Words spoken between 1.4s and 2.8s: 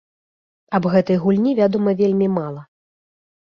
вядома вельмі мала.